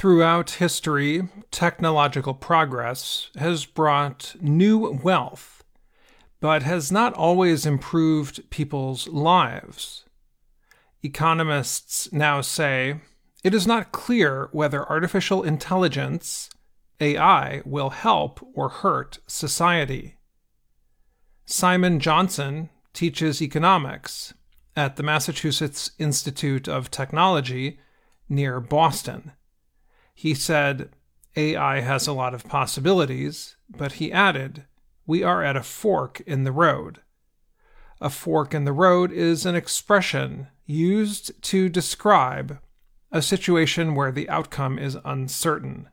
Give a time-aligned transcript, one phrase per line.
[0.00, 5.62] Throughout history, technological progress has brought new wealth,
[6.40, 10.06] but has not always improved people's lives.
[11.02, 13.02] Economists now say
[13.44, 16.48] it is not clear whether artificial intelligence,
[16.98, 20.16] AI, will help or hurt society.
[21.44, 24.32] Simon Johnson teaches economics
[24.74, 27.78] at the Massachusetts Institute of Technology
[28.30, 29.32] near Boston.
[30.14, 30.90] He said,
[31.36, 34.64] AI has a lot of possibilities, but he added,
[35.06, 37.00] we are at a fork in the road.
[38.00, 42.58] A fork in the road is an expression used to describe
[43.12, 45.88] a situation where the outcome is uncertain.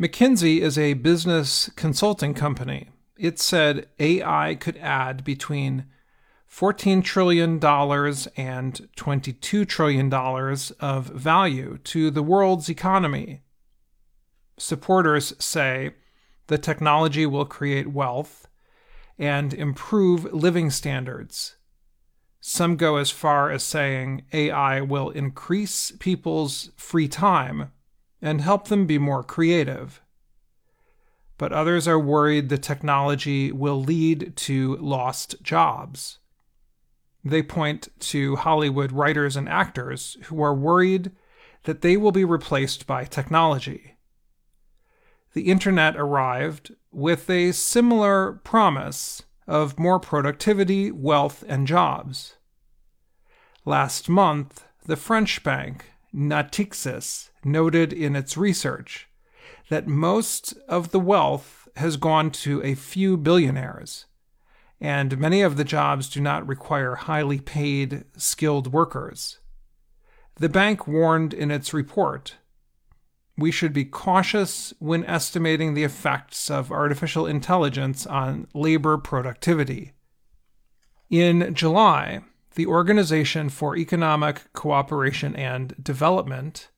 [0.00, 2.90] McKinsey is a business consulting company.
[3.16, 5.86] It said AI could add between
[6.50, 13.42] $14 trillion and $22 trillion of value to the world's economy.
[14.58, 15.94] Supporters say
[16.48, 18.48] the technology will create wealth
[19.18, 21.56] and improve living standards.
[22.40, 27.72] Some go as far as saying AI will increase people's free time
[28.22, 30.00] and help them be more creative.
[31.36, 36.18] But others are worried the technology will lead to lost jobs.
[37.28, 41.10] They point to Hollywood writers and actors who are worried
[41.64, 43.96] that they will be replaced by technology.
[45.34, 52.36] The internet arrived with a similar promise of more productivity, wealth, and jobs.
[53.64, 59.08] Last month, the French bank Natixis noted in its research
[59.68, 64.06] that most of the wealth has gone to a few billionaires
[64.80, 69.38] and many of the jobs do not require highly paid, skilled workers.
[70.36, 72.36] The bank warned in its report
[73.38, 79.92] we should be cautious when estimating the effects of artificial intelligence on labor productivity.
[81.08, 82.22] In July,
[82.56, 86.68] the Organization for Economic Cooperation and Development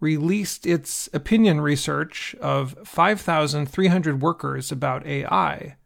[0.00, 5.76] released its opinion research of 5,300 workers about AI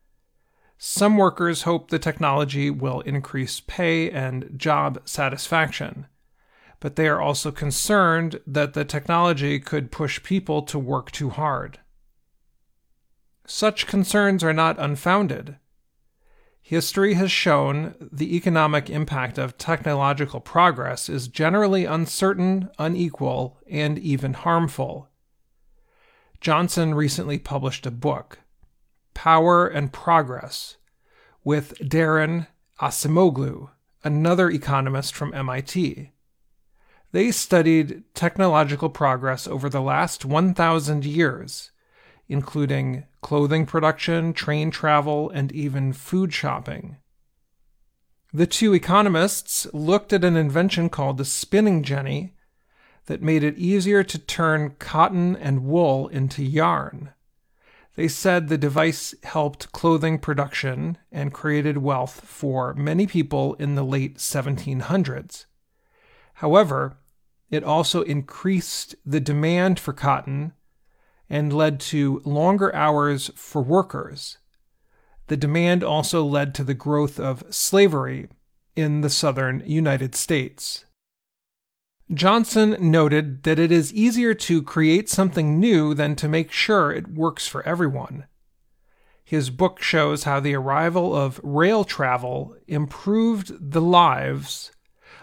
[0.86, 6.06] some workers hope the technology will increase pay and job satisfaction,
[6.78, 11.78] but they are also concerned that the technology could push people to work too hard.
[13.46, 15.56] Such concerns are not unfounded.
[16.60, 24.34] History has shown the economic impact of technological progress is generally uncertain, unequal, and even
[24.34, 25.08] harmful.
[26.42, 28.40] Johnson recently published a book
[29.24, 30.76] Power and Progress
[31.44, 32.46] with Daron
[32.78, 33.70] Acemoglu,
[34.04, 36.10] another economist from MIT.
[37.12, 41.70] They studied technological progress over the last 1,000 years,
[42.28, 46.98] including clothing production, train travel, and even food shopping.
[48.30, 52.34] The two economists looked at an invention called the spinning jenny
[53.06, 57.14] that made it easier to turn cotton and wool into yarn.
[57.96, 63.84] They said the device helped clothing production and created wealth for many people in the
[63.84, 65.46] late 1700s.
[66.34, 66.96] However,
[67.50, 70.54] it also increased the demand for cotton
[71.30, 74.38] and led to longer hours for workers.
[75.28, 78.28] The demand also led to the growth of slavery
[78.74, 80.84] in the southern United States.
[82.12, 87.08] Johnson noted that it is easier to create something new than to make sure it
[87.08, 88.26] works for everyone.
[89.24, 94.70] His book shows how the arrival of rail travel improved the lives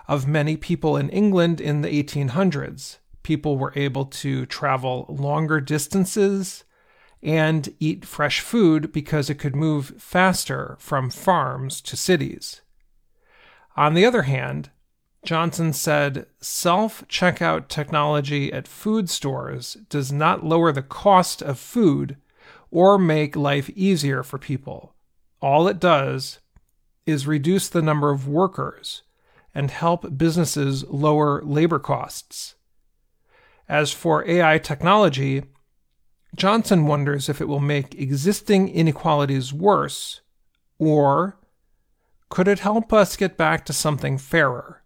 [0.08, 2.98] of many people in England in the 1800s.
[3.22, 6.64] People were able to travel longer distances
[7.22, 12.62] and eat fresh food because it could move faster from farms to cities.
[13.78, 14.72] On the other hand,
[15.24, 22.18] Johnson said self checkout technology at food stores does not lower the cost of food
[22.72, 24.96] or make life easier for people.
[25.42, 26.40] All it does
[27.06, 29.04] is reduce the number of workers
[29.54, 32.56] and help businesses lower labor costs.
[33.68, 35.44] As for AI technology,
[36.36, 40.22] Johnson wonders if it will make existing inequalities worse,
[40.80, 41.38] or
[42.30, 44.81] could it help us get back to something fairer?